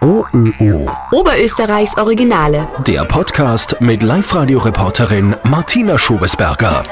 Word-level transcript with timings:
OÖO. 0.00 0.90
Oberösterreichs 1.12 1.96
Originale. 1.96 2.68
Der 2.86 3.04
Podcast 3.04 3.80
mit 3.80 4.02
Live-Radio-Reporterin 4.02 5.36
Martina 5.44 5.98
Schobesberger. 5.98 6.82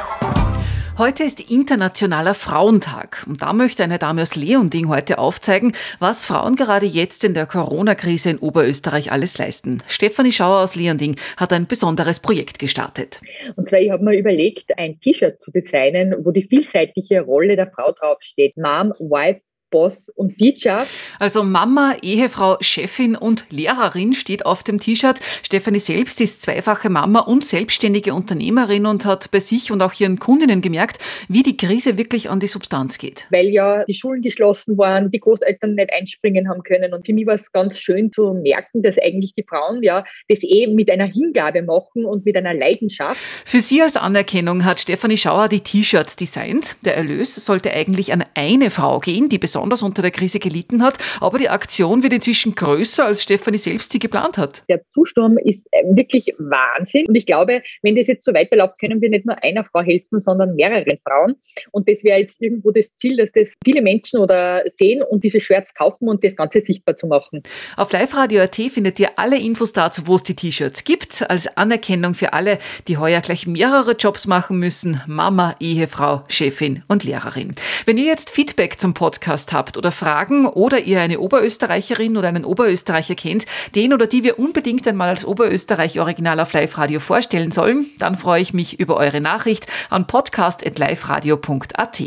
Heute 0.96 1.24
ist 1.24 1.40
Internationaler 1.50 2.34
Frauentag 2.34 3.24
und 3.26 3.40
da 3.40 3.52
möchte 3.54 3.82
eine 3.82 3.98
Dame 3.98 4.22
aus 4.22 4.36
Leonding 4.36 4.88
heute 4.88 5.18
aufzeigen, 5.18 5.72
was 5.98 6.26
Frauen 6.26 6.56
gerade 6.56 6.84
jetzt 6.84 7.24
in 7.24 7.32
der 7.32 7.46
Corona-Krise 7.46 8.30
in 8.30 8.38
Oberösterreich 8.38 9.10
alles 9.10 9.38
leisten. 9.38 9.82
Stefanie 9.86 10.30
Schauer 10.30 10.62
aus 10.62 10.74
Leonding 10.74 11.16
hat 11.38 11.52
ein 11.54 11.66
besonderes 11.66 12.20
Projekt 12.20 12.58
gestartet. 12.58 13.20
Und 13.56 13.66
zwar, 13.68 13.80
ich 13.80 13.90
habe 13.90 14.04
mir 14.04 14.18
überlegt, 14.18 14.78
ein 14.78 15.00
T-Shirt 15.00 15.40
zu 15.40 15.50
designen, 15.50 16.14
wo 16.22 16.32
die 16.32 16.42
vielseitige 16.42 17.22
Rolle 17.22 17.56
der 17.56 17.70
Frau 17.70 17.92
draufsteht. 17.92 18.58
Mom, 18.58 18.92
Wife, 18.98 19.40
Boss 19.70 20.08
und 20.14 20.36
Teacher. 20.38 20.86
Also 21.18 21.42
Mama, 21.42 21.94
Ehefrau, 22.02 22.56
Chefin 22.60 23.16
und 23.16 23.46
Lehrerin 23.50 24.14
steht 24.14 24.44
auf 24.44 24.62
dem 24.62 24.80
T-Shirt. 24.80 25.20
Stefanie 25.42 25.78
selbst 25.78 26.20
ist 26.20 26.42
zweifache 26.42 26.90
Mama 26.90 27.20
und 27.20 27.44
selbstständige 27.44 28.14
Unternehmerin 28.14 28.86
und 28.86 29.04
hat 29.04 29.30
bei 29.30 29.40
sich 29.40 29.70
und 29.72 29.82
auch 29.82 29.92
ihren 29.98 30.18
Kundinnen 30.18 30.60
gemerkt, 30.60 30.98
wie 31.28 31.42
die 31.42 31.56
Krise 31.56 31.96
wirklich 31.96 32.28
an 32.30 32.40
die 32.40 32.46
Substanz 32.46 32.98
geht. 32.98 33.26
Weil 33.30 33.48
ja 33.48 33.84
die 33.84 33.94
Schulen 33.94 34.22
geschlossen 34.22 34.76
waren, 34.76 35.10
die 35.10 35.20
Großeltern 35.20 35.74
nicht 35.74 35.92
einspringen 35.92 36.48
haben 36.48 36.62
können. 36.62 36.92
Und 36.92 37.06
für 37.06 37.14
mich 37.14 37.26
war 37.26 37.34
es 37.34 37.52
ganz 37.52 37.78
schön 37.78 38.10
zu 38.12 38.34
merken, 38.34 38.82
dass 38.82 38.98
eigentlich 38.98 39.34
die 39.34 39.44
Frauen 39.48 39.82
ja 39.82 40.04
das 40.28 40.42
eh 40.42 40.66
mit 40.66 40.90
einer 40.90 41.06
Hingabe 41.06 41.62
machen 41.62 42.04
und 42.04 42.24
mit 42.24 42.36
einer 42.36 42.54
Leidenschaft. 42.54 43.20
Für 43.44 43.60
sie 43.60 43.82
als 43.82 43.96
Anerkennung 43.96 44.64
hat 44.64 44.80
Stefanie 44.80 45.16
Schauer 45.16 45.48
die 45.48 45.60
T-Shirts 45.60 46.16
designt. 46.16 46.76
Der 46.84 46.96
Erlös 46.96 47.34
sollte 47.34 47.72
eigentlich 47.72 48.12
an 48.12 48.24
eine 48.34 48.70
Frau 48.70 48.98
gehen, 48.98 49.28
die 49.28 49.38
besonders 49.38 49.59
besonders 49.60 49.82
unter 49.82 50.00
der 50.00 50.10
Krise 50.10 50.38
gelitten 50.38 50.82
hat. 50.82 50.98
Aber 51.20 51.36
die 51.36 51.50
Aktion 51.50 52.02
wird 52.02 52.14
inzwischen 52.14 52.54
größer, 52.54 53.04
als 53.04 53.22
Stefanie 53.22 53.58
selbst 53.58 53.92
sie 53.92 53.98
geplant 53.98 54.38
hat. 54.38 54.62
Der 54.68 54.80
Zusturm 54.88 55.36
ist 55.36 55.66
äh, 55.70 55.84
wirklich 55.94 56.32
Wahnsinn. 56.38 57.06
Und 57.06 57.14
ich 57.14 57.26
glaube, 57.26 57.62
wenn 57.82 57.94
das 57.94 58.06
jetzt 58.06 58.24
so 58.24 58.32
weiterläuft, 58.32 58.80
können 58.80 59.02
wir 59.02 59.10
nicht 59.10 59.26
nur 59.26 59.36
einer 59.42 59.64
Frau 59.64 59.82
helfen, 59.82 60.18
sondern 60.18 60.54
mehreren 60.54 60.98
Frauen. 61.06 61.36
Und 61.72 61.88
das 61.88 62.02
wäre 62.04 62.18
jetzt 62.20 62.40
irgendwo 62.40 62.70
das 62.70 62.94
Ziel, 62.96 63.18
dass 63.18 63.30
das 63.32 63.54
viele 63.62 63.82
Menschen 63.82 64.20
oder 64.20 64.62
sehen 64.70 65.02
und 65.02 65.24
diese 65.24 65.40
Shirts 65.40 65.74
kaufen 65.74 66.08
und 66.08 66.24
das 66.24 66.36
Ganze 66.36 66.60
sichtbar 66.60 66.96
zu 66.96 67.06
machen. 67.06 67.42
Auf 67.76 67.92
liveradio.at 67.92 68.56
findet 68.56 68.98
ihr 68.98 69.10
alle 69.16 69.38
Infos 69.38 69.72
dazu, 69.72 70.06
wo 70.06 70.14
es 70.14 70.22
die 70.22 70.34
T-Shirts 70.34 70.84
gibt, 70.84 71.28
als 71.28 71.54
Anerkennung 71.56 72.14
für 72.14 72.32
alle, 72.32 72.58
die 72.88 72.96
heuer 72.96 73.20
gleich 73.20 73.46
mehrere 73.46 73.92
Jobs 73.92 74.26
machen 74.26 74.58
müssen. 74.58 75.02
Mama, 75.06 75.54
Ehefrau, 75.60 76.24
Chefin 76.28 76.82
und 76.88 77.04
Lehrerin. 77.04 77.54
Wenn 77.84 77.98
ihr 77.98 78.06
jetzt 78.06 78.30
Feedback 78.30 78.78
zum 78.78 78.94
Podcast 78.94 79.49
habt 79.52 79.76
oder 79.76 79.92
Fragen 79.92 80.46
oder 80.46 80.80
ihr 80.80 81.00
eine 81.00 81.20
Oberösterreicherin 81.20 82.16
oder 82.16 82.28
einen 82.28 82.44
Oberösterreicher 82.44 83.14
kennt, 83.14 83.46
den 83.74 83.92
oder 83.92 84.06
die 84.06 84.24
wir 84.24 84.38
unbedingt 84.38 84.86
einmal 84.88 85.08
als 85.08 85.24
Oberösterreich 85.24 86.00
Original 86.00 86.40
auf 86.40 86.52
Live 86.52 86.78
Radio 86.78 87.00
vorstellen 87.00 87.50
sollen, 87.50 87.86
dann 87.98 88.16
freue 88.16 88.42
ich 88.42 88.54
mich 88.54 88.78
über 88.80 88.96
eure 88.96 89.20
Nachricht 89.20 89.66
an 89.90 90.06
podcast.liveradio.at. 90.06 92.02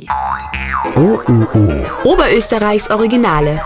OÖO. 0.96 1.86
Oberösterreichs 2.04 2.90
Originale. 2.90 3.62